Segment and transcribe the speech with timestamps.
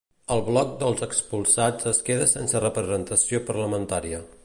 [0.35, 4.29] El Bloc dels Expulsats es queda sense representació parlamentària.